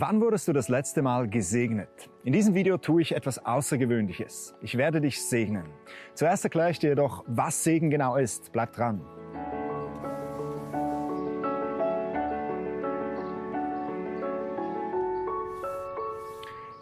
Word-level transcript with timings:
Wann 0.00 0.20
wurdest 0.20 0.46
du 0.46 0.52
das 0.52 0.68
letzte 0.68 1.02
Mal 1.02 1.28
gesegnet? 1.28 1.88
In 2.22 2.32
diesem 2.32 2.54
Video 2.54 2.78
tue 2.78 3.02
ich 3.02 3.16
etwas 3.16 3.44
Außergewöhnliches. 3.44 4.54
Ich 4.62 4.78
werde 4.78 5.00
dich 5.00 5.20
segnen. 5.20 5.64
Zuerst 6.14 6.44
erkläre 6.44 6.70
ich 6.70 6.78
dir 6.78 6.90
jedoch, 6.90 7.24
was 7.26 7.64
Segen 7.64 7.90
genau 7.90 8.14
ist. 8.14 8.52
Bleib 8.52 8.74
dran. 8.74 9.00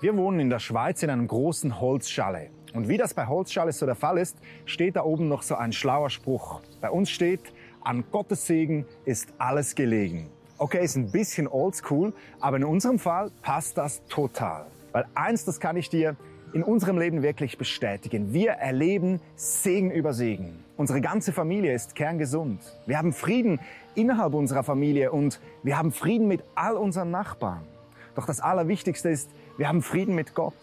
Wir 0.02 0.14
wohnen 0.14 0.40
in 0.40 0.50
der 0.50 0.58
Schweiz 0.58 1.02
in 1.02 1.08
einem 1.08 1.26
großen 1.26 1.80
Holzschalle. 1.80 2.50
Und 2.74 2.86
wie 2.86 2.98
das 2.98 3.14
bei 3.14 3.26
Holzschale 3.26 3.72
so 3.72 3.86
der 3.86 3.94
Fall 3.94 4.18
ist, 4.18 4.36
steht 4.66 4.96
da 4.96 5.04
oben 5.04 5.28
noch 5.28 5.40
so 5.40 5.54
ein 5.54 5.72
schlauer 5.72 6.10
Spruch. 6.10 6.60
Bei 6.82 6.90
uns 6.90 7.08
steht, 7.08 7.54
an 7.80 8.04
Gottes 8.10 8.46
Segen 8.46 8.84
ist 9.06 9.32
alles 9.38 9.74
gelegen. 9.74 10.35
Okay, 10.58 10.82
ist 10.82 10.96
ein 10.96 11.10
bisschen 11.10 11.48
oldschool, 11.48 12.14
aber 12.40 12.56
in 12.56 12.64
unserem 12.64 12.98
Fall 12.98 13.30
passt 13.42 13.76
das 13.76 14.02
total. 14.06 14.64
Weil 14.92 15.04
eins, 15.14 15.44
das 15.44 15.60
kann 15.60 15.76
ich 15.76 15.90
dir 15.90 16.16
in 16.54 16.62
unserem 16.62 16.96
Leben 16.96 17.22
wirklich 17.22 17.58
bestätigen. 17.58 18.32
Wir 18.32 18.52
erleben 18.52 19.20
Segen 19.34 19.90
über 19.90 20.14
Segen. 20.14 20.64
Unsere 20.78 21.02
ganze 21.02 21.34
Familie 21.34 21.74
ist 21.74 21.94
kerngesund. 21.94 22.60
Wir 22.86 22.96
haben 22.96 23.12
Frieden 23.12 23.60
innerhalb 23.94 24.32
unserer 24.32 24.62
Familie 24.62 25.12
und 25.12 25.40
wir 25.62 25.76
haben 25.76 25.92
Frieden 25.92 26.26
mit 26.26 26.42
all 26.54 26.78
unseren 26.78 27.10
Nachbarn. 27.10 27.66
Doch 28.14 28.24
das 28.24 28.40
Allerwichtigste 28.40 29.10
ist, 29.10 29.28
wir 29.58 29.68
haben 29.68 29.82
Frieden 29.82 30.14
mit 30.14 30.34
Gott. 30.34 30.54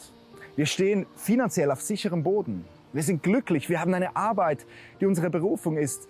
Wir 0.55 0.65
stehen 0.65 1.05
finanziell 1.15 1.69
auf 1.69 1.81
sicherem 1.81 2.23
Boden. 2.23 2.65
Wir 2.93 3.03
sind 3.03 3.21
glücklich. 3.21 3.69
Wir 3.69 3.79
haben 3.79 3.93
eine 3.93 4.15
Arbeit, 4.15 4.65
die 4.99 5.05
unsere 5.05 5.29
Berufung 5.29 5.77
ist. 5.77 6.07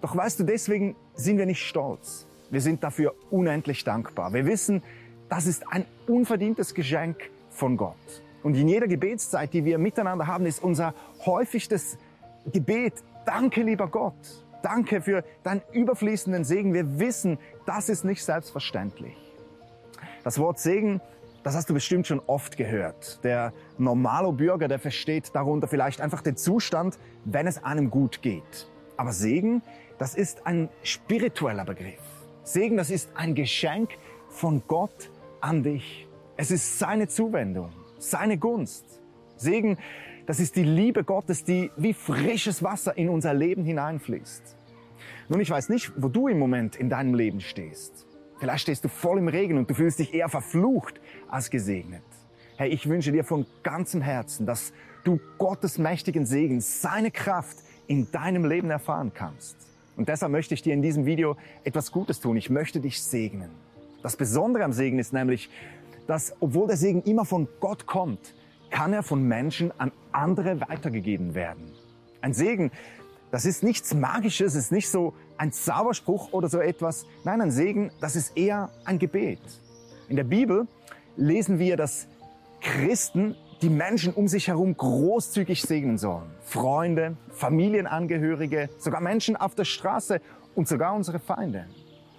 Doch 0.00 0.16
weißt 0.16 0.40
du, 0.40 0.44
deswegen 0.44 0.96
sind 1.14 1.36
wir 1.36 1.44
nicht 1.44 1.62
stolz. 1.62 2.26
Wir 2.50 2.60
sind 2.60 2.82
dafür 2.82 3.14
unendlich 3.30 3.84
dankbar. 3.84 4.32
Wir 4.32 4.46
wissen, 4.46 4.82
das 5.28 5.46
ist 5.46 5.64
ein 5.68 5.84
unverdientes 6.06 6.74
Geschenk 6.74 7.30
von 7.50 7.76
Gott. 7.76 8.22
Und 8.42 8.56
in 8.56 8.68
jeder 8.68 8.86
Gebetszeit, 8.86 9.52
die 9.52 9.64
wir 9.64 9.78
miteinander 9.78 10.26
haben, 10.26 10.46
ist 10.46 10.62
unser 10.62 10.94
häufigstes 11.24 11.98
Gebet, 12.52 12.94
danke 13.24 13.62
lieber 13.62 13.88
Gott, 13.88 14.44
danke 14.62 15.00
für 15.00 15.24
deinen 15.42 15.62
überfließenden 15.72 16.44
Segen. 16.44 16.72
Wir 16.72 17.00
wissen, 17.00 17.38
das 17.64 17.88
ist 17.88 18.04
nicht 18.04 18.24
selbstverständlich. 18.24 19.16
Das 20.22 20.38
Wort 20.38 20.60
Segen, 20.60 21.00
das 21.42 21.56
hast 21.56 21.68
du 21.70 21.74
bestimmt 21.74 22.06
schon 22.06 22.20
oft 22.26 22.56
gehört. 22.56 23.22
Der 23.24 23.52
normale 23.78 24.32
Bürger, 24.32 24.68
der 24.68 24.78
versteht 24.78 25.34
darunter 25.34 25.66
vielleicht 25.66 26.00
einfach 26.00 26.22
den 26.22 26.36
Zustand, 26.36 26.98
wenn 27.24 27.46
es 27.48 27.64
einem 27.64 27.90
gut 27.90 28.22
geht. 28.22 28.68
Aber 28.96 29.12
Segen, 29.12 29.62
das 29.98 30.14
ist 30.14 30.46
ein 30.46 30.68
spiritueller 30.82 31.64
Begriff. 31.64 32.15
Segen, 32.46 32.76
das 32.76 32.90
ist 32.90 33.10
ein 33.16 33.34
Geschenk 33.34 33.90
von 34.28 34.62
Gott 34.68 35.10
an 35.40 35.64
dich. 35.64 36.06
Es 36.36 36.52
ist 36.52 36.78
seine 36.78 37.08
Zuwendung, 37.08 37.72
seine 37.98 38.38
Gunst. 38.38 39.02
Segen, 39.36 39.78
das 40.26 40.38
ist 40.38 40.54
die 40.54 40.62
Liebe 40.62 41.02
Gottes, 41.02 41.42
die 41.42 41.72
wie 41.76 41.92
frisches 41.92 42.62
Wasser 42.62 42.96
in 42.96 43.08
unser 43.08 43.34
Leben 43.34 43.64
hineinfließt. 43.64 44.56
Nun, 45.28 45.40
ich 45.40 45.50
weiß 45.50 45.70
nicht, 45.70 45.90
wo 45.96 46.06
du 46.06 46.28
im 46.28 46.38
Moment 46.38 46.76
in 46.76 46.88
deinem 46.88 47.14
Leben 47.14 47.40
stehst. 47.40 48.06
Vielleicht 48.38 48.62
stehst 48.62 48.84
du 48.84 48.88
voll 48.88 49.18
im 49.18 49.26
Regen 49.26 49.58
und 49.58 49.68
du 49.68 49.74
fühlst 49.74 49.98
dich 49.98 50.14
eher 50.14 50.28
verflucht 50.28 51.00
als 51.28 51.50
gesegnet. 51.50 52.04
Hey, 52.58 52.68
ich 52.68 52.88
wünsche 52.88 53.10
dir 53.10 53.24
von 53.24 53.44
ganzem 53.64 54.02
Herzen, 54.02 54.46
dass 54.46 54.72
du 55.02 55.18
Gottes 55.38 55.78
mächtigen 55.78 56.26
Segen, 56.26 56.60
seine 56.60 57.10
Kraft 57.10 57.56
in 57.88 58.08
deinem 58.12 58.44
Leben 58.44 58.70
erfahren 58.70 59.10
kannst. 59.12 59.56
Und 59.96 60.08
deshalb 60.08 60.30
möchte 60.32 60.54
ich 60.54 60.62
dir 60.62 60.74
in 60.74 60.82
diesem 60.82 61.06
Video 61.06 61.36
etwas 61.64 61.90
Gutes 61.90 62.20
tun. 62.20 62.36
Ich 62.36 62.50
möchte 62.50 62.80
dich 62.80 63.02
segnen. 63.02 63.50
Das 64.02 64.16
Besondere 64.16 64.64
am 64.64 64.72
Segen 64.72 64.98
ist 64.98 65.12
nämlich, 65.12 65.50
dass 66.06 66.34
obwohl 66.40 66.68
der 66.68 66.76
Segen 66.76 67.02
immer 67.02 67.24
von 67.24 67.48
Gott 67.60 67.86
kommt, 67.86 68.34
kann 68.70 68.92
er 68.92 69.02
von 69.02 69.22
Menschen 69.22 69.72
an 69.78 69.90
andere 70.12 70.60
weitergegeben 70.60 71.34
werden. 71.34 71.72
Ein 72.20 72.34
Segen, 72.34 72.70
das 73.30 73.44
ist 73.44 73.62
nichts 73.62 73.94
Magisches, 73.94 74.54
ist 74.54 74.70
nicht 74.70 74.88
so 74.88 75.14
ein 75.38 75.52
Zauberspruch 75.52 76.32
oder 76.32 76.48
so 76.48 76.58
etwas. 76.60 77.06
Nein, 77.24 77.40
ein 77.40 77.50
Segen, 77.50 77.90
das 78.00 78.16
ist 78.16 78.36
eher 78.36 78.70
ein 78.84 78.98
Gebet. 78.98 79.40
In 80.08 80.16
der 80.16 80.24
Bibel 80.24 80.66
lesen 81.16 81.58
wir, 81.58 81.76
dass 81.76 82.06
Christen 82.60 83.34
die 83.66 83.70
Menschen 83.70 84.12
um 84.12 84.28
sich 84.28 84.46
herum 84.46 84.76
großzügig 84.76 85.60
segnen 85.60 85.98
sollen. 85.98 86.30
Freunde, 86.44 87.16
Familienangehörige, 87.30 88.70
sogar 88.78 89.00
Menschen 89.00 89.34
auf 89.34 89.56
der 89.56 89.64
Straße 89.64 90.20
und 90.54 90.68
sogar 90.68 90.94
unsere 90.94 91.18
Feinde. 91.18 91.66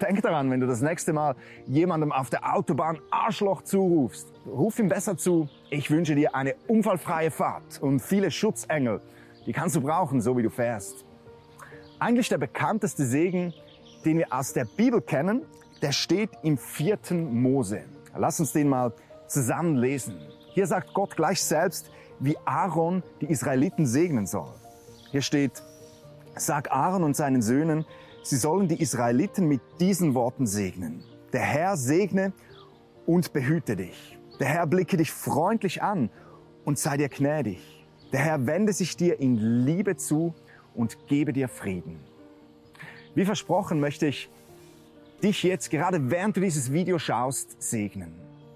Denk 0.02 0.22
daran, 0.24 0.52
wenn 0.52 0.59
du 0.59 0.68
das 0.68 0.81
nächste 0.81 1.13
Mal 1.13 1.38
jemandem 1.66 2.12
auf 2.12 2.30
der 2.30 2.53
Autobahn 2.53 3.00
Arschloch 3.12 3.62
zurufst. 3.62 4.28
Ruf 4.46 4.78
ihm 4.78 4.90
besser 4.90 5.16
zu, 5.16 5.47
ich 5.69 5.90
wünsche 5.90 6.16
dir 6.16 6.36
eine 6.36 6.53
unfallfreie 6.68 7.31
Fahrt 7.31 7.81
und 7.81 8.02
viele 8.02 8.30
Schutzengel. 8.30 9.00
Die 9.46 9.53
kannst 9.53 9.78
du 9.78 9.80
brauchen, 9.80 10.19
so 10.19 10.36
wie 10.36 10.44
du 10.44 10.50
fährst. 10.50 11.06
Eigentlich 11.97 12.28
der 12.28 12.40
bekannteste 12.40 13.06
Segen, 13.06 13.53
den 14.03 14.18
wir 14.18 14.34
aus 14.34 14.52
der 14.52 14.66
Bibel 14.66 15.00
kennen, 15.00 15.44
der 15.81 15.94
steht 15.94 16.31
im 16.44 16.57
vierten 16.57 17.41
Mose. 17.41 17.86
Lass 18.18 18.38
uns 18.41 18.52
den 18.52 18.68
mal 18.68 18.91
zusammen 19.28 19.78
lesen. 19.78 20.19
Hier 20.57 20.66
sagt 20.66 20.95
Gott 20.95 21.16
gleich 21.16 21.40
selbst, 21.40 21.91
wie 22.19 22.35
Aaron 22.44 23.03
die 23.22 23.28
Israeliten 23.28 23.85
segnen 23.85 24.25
soll. 24.25 24.56
Hier 25.12 25.22
steht, 25.22 25.62
sag 26.35 26.72
Aaron 26.72 27.03
und 27.03 27.16
seinen 27.16 27.44
Söhnen, 27.44 27.85
sie 28.23 28.38
sollen 28.38 28.68
die 28.68 28.81
Israeliten 28.81 29.47
mit 29.47 29.62
diesen 29.79 30.16
Worten 30.16 30.47
segnen. 30.47 31.03
Der 31.31 31.41
Herr 31.41 31.78
segne 31.78 32.34
und 33.06 33.34
behüte 33.34 33.75
dich. 33.75 34.18
Der 34.40 34.47
Herr 34.47 34.66
blicke 34.66 34.97
dich 34.97 35.12
freundlich 35.12 35.84
an 35.84 36.09
und 36.66 36.79
sei 36.79 36.97
dir 36.97 37.09
gnädig. 37.09 37.85
Der 38.12 38.22
Herr 38.22 38.47
wende 38.47 38.74
sich 38.74 38.97
dir 38.97 39.19
in 39.19 39.35
Liebe 39.63 39.95
zu 39.95 40.34
und 40.74 41.06
gebe 41.06 41.34
dir 41.34 41.50
Frieden. 41.50 42.00
Wie 43.13 43.25
versprochen 43.25 43.79
möchte 43.79 44.07
ich 44.07 44.28
dich 45.22 45.44
jetzt 45.44 45.69
gerade 45.69 46.09
während 46.09 46.35
du 46.35 46.41
dieses 46.41 46.74
Video 46.74 46.97
schaust 46.97 47.62
segnen. 47.62 48.12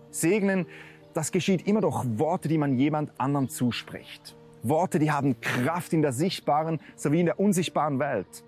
Segnen 0.10 0.66
das 1.14 1.32
geschieht 1.32 1.68
immer 1.68 1.82
durch 1.82 2.06
Worte, 2.18 2.48
die 2.48 2.58
man 2.58 2.78
jemand 2.78 3.12
anderem 3.20 3.50
zuspricht. 3.50 4.36
Worte, 4.64 5.00
die 5.00 5.12
haben 5.12 5.40
Kraft 5.42 5.94
in 5.94 6.02
der 6.02 6.14
sichtbaren 6.14 6.80
sowie 6.96 7.22
in 7.22 7.26
der 7.26 7.40
unsichtbaren 7.40 8.00
Welt. 8.00 8.44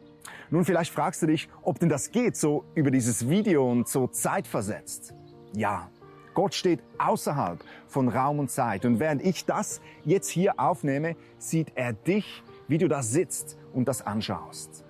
Nun, 0.50 0.66
vielleicht 0.66 0.92
fragst 0.92 1.22
du 1.22 1.28
dich, 1.28 1.50
ob 1.64 1.80
denn 1.80 1.90
das 1.90 2.12
geht, 2.12 2.38
so 2.38 2.64
über 2.76 2.92
dieses 2.92 3.28
Video 3.28 3.70
und 3.70 3.88
so 3.88 4.08
zeitversetzt. 4.08 5.14
Ja, 5.56 5.90
Gott 6.34 6.54
steht 6.54 6.80
außerhalb 6.98 7.64
von 7.88 8.08
Raum 8.08 8.40
und 8.40 8.50
Zeit. 8.50 8.86
Und 8.86 9.00
während 9.00 9.24
ich 9.24 9.46
das 9.46 9.82
jetzt 10.04 10.30
hier 10.30 10.60
aufnehme, 10.60 11.16
sieht 11.38 11.72
er 11.76 11.94
dich, 11.94 12.44
wie 12.68 12.78
du 12.78 12.88
da 12.88 13.04
sitzt 13.04 13.58
und 13.74 13.88
das 13.88 14.02
anschaust. 14.02 14.84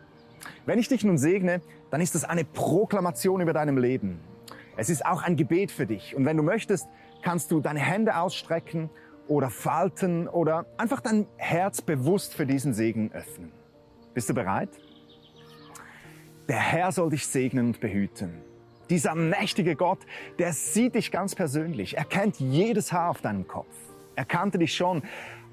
Wenn 0.65 0.79
ich 0.79 0.87
dich 0.87 1.03
nun 1.03 1.17
segne, 1.17 1.61
dann 1.89 2.01
ist 2.01 2.15
das 2.15 2.23
eine 2.23 2.43
Proklamation 2.43 3.41
über 3.41 3.53
deinem 3.53 3.77
Leben. 3.77 4.19
Es 4.75 4.89
ist 4.89 5.05
auch 5.05 5.23
ein 5.23 5.35
Gebet 5.35 5.71
für 5.71 5.85
dich. 5.85 6.15
Und 6.15 6.25
wenn 6.25 6.37
du 6.37 6.43
möchtest, 6.43 6.87
kannst 7.21 7.51
du 7.51 7.61
deine 7.61 7.79
Hände 7.79 8.17
ausstrecken 8.17 8.89
oder 9.27 9.49
falten 9.49 10.27
oder 10.27 10.65
einfach 10.77 10.99
dein 10.99 11.27
Herz 11.37 11.81
bewusst 11.81 12.33
für 12.33 12.45
diesen 12.45 12.73
Segen 12.73 13.11
öffnen. 13.13 13.51
Bist 14.13 14.29
du 14.29 14.33
bereit? 14.33 14.69
Der 16.47 16.59
Herr 16.59 16.91
soll 16.91 17.09
dich 17.09 17.27
segnen 17.27 17.67
und 17.67 17.79
behüten. 17.79 18.41
Dieser 18.89 19.15
mächtige 19.15 19.75
Gott, 19.75 19.99
der 20.39 20.51
sieht 20.51 20.95
dich 20.95 21.11
ganz 21.11 21.35
persönlich. 21.35 21.97
Er 21.97 22.03
kennt 22.03 22.39
jedes 22.39 22.91
Haar 22.91 23.09
auf 23.11 23.21
deinem 23.21 23.47
Kopf. 23.47 23.73
Er 24.15 24.25
kannte 24.25 24.59
dich 24.59 24.75
schon, 24.75 25.03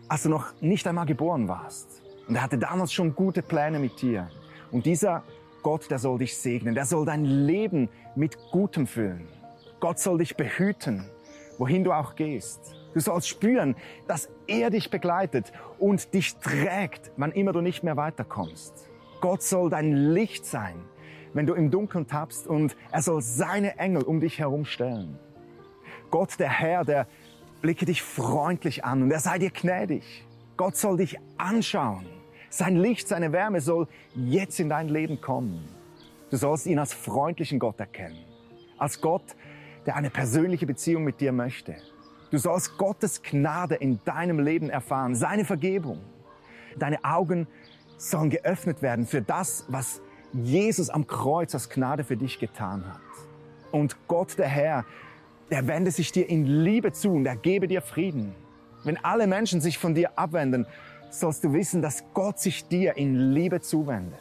als 0.09 0.25
du 0.25 0.29
noch 0.29 0.61
nicht 0.61 0.87
einmal 0.89 1.07
geboren 1.07 1.47
warst. 1.47 2.03
Und 2.27 2.35
er 2.35 2.43
hatte 2.43 2.59
damals 2.59 2.93
schon 2.93 3.15
gute 3.15 3.43
Pläne 3.43 3.79
mit 3.79 4.03
dir. 4.03 4.29
Und 4.73 4.85
dieser 4.85 5.23
Gott, 5.63 5.91
der 5.91 5.99
soll 5.99 6.19
dich 6.19 6.37
segnen. 6.37 6.75
Der 6.75 6.87
soll 6.87 7.05
dein 7.05 7.25
Leben 7.25 7.89
mit 8.15 8.37
Gutem 8.51 8.87
füllen. 8.87 9.29
Gott 9.81 9.99
soll 9.99 10.19
dich 10.19 10.37
behüten 10.37 11.05
wohin 11.61 11.85
du 11.85 11.93
auch 11.93 12.17
gehst. 12.17 12.75
Du 12.95 13.01
sollst 13.01 13.29
spüren, 13.29 13.77
dass 14.09 14.31
er 14.49 14.71
dich 14.71 14.91
begleitet 14.91 15.53
und 15.79 16.13
dich 16.15 16.37
trägt, 16.37 17.13
wann 17.17 17.31
immer 17.33 17.53
du 17.53 17.61
nicht 17.61 17.85
mehr 17.85 17.97
weiterkommst. 17.97 18.89
Gott 19.21 19.43
soll 19.43 19.69
dein 19.69 19.93
Licht 19.93 20.47
sein, 20.47 20.77
wenn 21.35 21.47
du 21.47 21.53
im 21.53 21.71
Dunkeln 21.71 22.07
tappst 22.07 22.49
und 22.49 22.77
er 22.91 23.03
soll 23.03 23.21
seine 23.21 23.79
Engel 23.79 24.03
um 24.03 24.21
dich 24.21 24.39
herumstellen. 24.39 25.19
Gott, 26.11 26.41
der 26.41 26.49
Herr, 26.49 26.85
der 26.85 27.07
blicke 27.61 27.85
dich 27.85 28.03
freundlich 28.03 28.85
an 28.85 29.03
und 29.03 29.11
er 29.11 29.21
sei 29.21 29.39
dir 29.39 29.51
gnädig. 29.51 30.27
Gott 30.57 30.77
soll 30.77 30.97
dich 30.97 31.19
anschauen. 31.37 32.07
Sein 32.51 32.77
Licht, 32.77 33.07
seine 33.07 33.33
Wärme 33.33 33.61
soll 33.61 33.87
jetzt 34.15 34.59
in 34.59 34.69
dein 34.69 34.89
Leben 34.89 35.21
kommen. 35.21 35.69
Du 36.31 36.37
sollst 36.37 36.67
ihn 36.67 36.81
als 36.81 36.93
freundlichen 36.93 37.61
Gott 37.61 37.79
erkennen. 37.79 38.19
Als 38.77 39.01
Gott, 39.01 39.37
der 39.87 39.95
eine 39.95 40.11
persönliche 40.11 40.67
Beziehung 40.67 41.05
mit 41.05 41.21
dir 41.21 41.33
möchte. 41.33 41.77
Du 42.33 42.39
sollst 42.39 42.77
Gottes 42.77 43.23
Gnade 43.23 43.77
in 43.77 44.01
deinem 44.05 44.41
Leben 44.41 44.69
erfahren, 44.69 45.15
seine 45.15 45.45
Vergebung. 45.45 46.01
Deine 46.77 47.05
Augen 47.05 47.47
sollen 47.99 48.31
geöffnet 48.31 48.83
werden 48.83 49.07
für 49.07 49.23
das, 49.23 49.67
was 49.69 50.01
Jesus 50.33 50.91
am 50.91 51.07
Kreuz 51.07 51.55
als 51.55 51.71
Gnade 51.71 52.03
für 52.03 52.17
dich 52.17 52.39
getan 52.39 52.85
hat. 52.87 53.01
Und 53.71 53.97
Gott, 54.09 54.39
der 54.39 54.49
Herr, 54.49 54.85
der 55.51 55.69
wende 55.69 55.91
sich 55.91 56.11
dir 56.11 56.29
in 56.29 56.47
Liebe 56.47 56.93
zu 56.93 57.13
und 57.13 57.27
er 57.27 57.37
gebe 57.37 57.69
dir 57.69 57.83
Frieden. 57.83 58.35
Wenn 58.85 58.97
alle 59.05 59.27
Menschen 59.27 59.61
sich 59.61 59.79
von 59.79 59.95
dir 59.95 60.19
abwenden, 60.19 60.67
sollst 61.11 61.45
du 61.45 61.53
wissen, 61.53 61.83
dass 61.83 62.05
Gott 62.15 62.39
sich 62.39 62.67
dir 62.67 62.97
in 62.97 63.33
Liebe 63.33 63.61
zuwendet. 63.61 64.21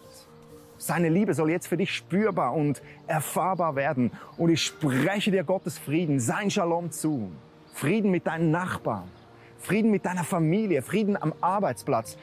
Seine 0.78 1.10
Liebe 1.10 1.34
soll 1.34 1.52
jetzt 1.52 1.68
für 1.68 1.78
dich 1.78 1.94
spürbar 1.94 2.54
und 2.54 2.82
erfahrbar 3.08 3.76
werden. 3.76 4.12
Und 4.38 4.50
ich 4.50 4.64
spreche 4.64 5.30
dir 5.30 5.44
Gottes 5.44 5.78
Frieden, 5.78 6.20
sein 6.20 6.50
Shalom 6.50 6.92
zu. 6.92 7.32
Frieden 7.74 8.12
mit 8.12 8.28
deinen 8.28 8.52
Nachbarn, 8.52 9.10
Frieden 9.58 9.92
mit 9.92 10.06
deiner 10.06 10.24
Familie, 10.24 10.82
Frieden 10.82 11.22
am 11.22 11.34
Arbeitsplatz. 11.42 12.18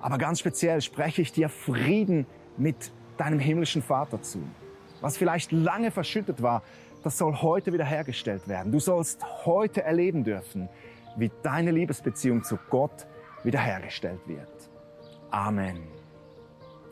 Aber 0.00 0.18
ganz 0.18 0.40
speziell 0.40 0.80
spreche 0.80 1.22
ich 1.22 1.32
dir 1.32 1.48
Frieden 1.48 2.26
mit 2.56 2.92
deinem 3.16 3.38
himmlischen 3.38 3.82
Vater 3.82 4.22
zu. 4.22 4.42
Was 5.00 5.16
vielleicht 5.16 5.52
lange 5.52 5.90
verschüttet 5.90 6.42
war, 6.42 6.62
das 7.02 7.18
soll 7.18 7.34
heute 7.34 7.72
wieder 7.72 7.84
hergestellt 7.84 8.46
werden. 8.48 8.70
Du 8.70 8.78
sollst 8.78 9.24
heute 9.44 9.82
erleben 9.82 10.24
dürfen, 10.24 10.68
wie 11.16 11.30
deine 11.42 11.72
Liebesbeziehung 11.72 12.44
zu 12.44 12.58
Gott 12.70 13.06
wiederhergestellt 13.44 14.20
wird. 14.26 14.70
Amen. 15.30 15.82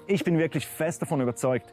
Ich 0.07 0.25
bin 0.25 0.39
wirklich 0.39 0.67
fest 0.67 1.03
davon 1.03 1.21
überzeugt, 1.21 1.73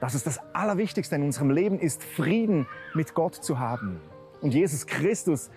dass 0.00 0.14
es 0.14 0.24
das 0.24 0.40
Allerwichtigste 0.54 1.16
in 1.16 1.22
unserem 1.22 1.50
Leben 1.50 1.78
ist, 1.78 2.02
Frieden 2.02 2.66
mit 2.94 3.14
Gott 3.14 3.34
zu 3.34 3.58
haben. 3.58 4.00
Und 4.40 4.54
Jesus 4.54 4.86
Christus, 4.86 5.50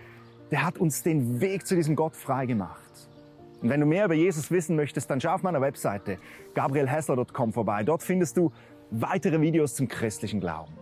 der 0.52 0.66
hat 0.66 0.78
uns 0.78 1.04
den 1.04 1.40
Weg 1.40 1.66
zu 1.66 1.76
diesem 1.76 1.96
Gott 1.96 2.16
freigemacht. 2.16 3.10
Und 3.62 3.70
wenn 3.70 3.80
du 3.80 3.86
mehr 3.86 4.06
über 4.06 4.14
Jesus 4.14 4.52
wissen 4.52 4.76
möchtest, 4.76 5.10
dann 5.10 5.22
schau 5.22 5.36
auf 5.36 5.44
meiner 5.44 5.62
Webseite 5.62 6.18
gabrielhessler.com 6.54 7.54
vorbei. 7.54 7.84
Dort 7.84 8.04
findest 8.04 8.36
du 8.36 8.52
weitere 8.92 9.40
Videos 9.40 9.76
zum 9.76 9.88
christlichen 9.88 10.42
Glauben. 10.42 10.74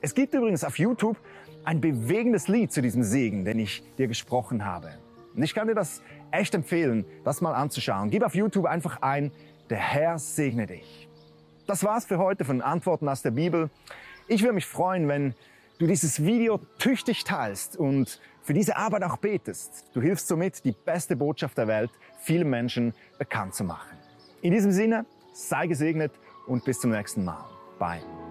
Es 0.00 0.14
gibt 0.14 0.34
übrigens 0.34 0.64
auf 0.64 0.78
YouTube 0.78 1.16
ein 1.64 1.80
bewegendes 1.80 2.48
Lied 2.48 2.72
zu 2.72 2.82
diesem 2.82 3.02
Segen, 3.02 3.44
den 3.44 3.60
ich 3.60 3.82
dir 3.96 4.08
gesprochen 4.08 4.64
habe. 4.64 4.90
Und 5.36 5.42
ich 5.42 5.54
kann 5.54 5.68
dir 5.68 5.74
das 5.74 6.02
echt 6.30 6.54
empfehlen, 6.54 7.04
das 7.24 7.40
mal 7.40 7.54
anzuschauen. 7.54 8.10
Gib 8.10 8.22
auf 8.22 8.34
YouTube 8.34 8.66
einfach 8.66 9.02
ein, 9.02 9.32
der 9.70 9.78
Herr 9.78 10.18
segne 10.18 10.66
dich. 10.66 11.08
Das 11.66 11.82
war's 11.82 12.06
für 12.06 12.18
heute 12.18 12.44
von 12.44 12.62
Antworten 12.62 13.08
aus 13.08 13.22
der 13.22 13.32
Bibel. 13.32 13.70
Ich 14.28 14.42
würde 14.42 14.54
mich 14.54 14.66
freuen, 14.66 15.08
wenn 15.08 15.34
du 15.78 15.86
dieses 15.86 16.24
Video 16.24 16.58
tüchtig 16.78 17.24
teilst 17.24 17.76
und 17.76 18.20
für 18.42 18.54
diese 18.54 18.76
Arbeit 18.76 19.02
auch 19.02 19.16
betest. 19.16 19.86
Du 19.92 20.00
hilfst 20.00 20.28
somit, 20.28 20.64
die 20.64 20.72
beste 20.72 21.16
Botschaft 21.16 21.58
der 21.58 21.66
Welt 21.66 21.90
vielen 22.20 22.48
Menschen 22.48 22.94
bekannt 23.18 23.54
zu 23.54 23.64
machen. 23.64 23.98
In 24.42 24.52
diesem 24.52 24.70
Sinne, 24.70 25.04
sei 25.32 25.66
gesegnet 25.66 26.12
und 26.46 26.64
bis 26.64 26.80
zum 26.80 26.92
nächsten 26.92 27.24
Mal. 27.24 27.44
Bye. 27.78 28.25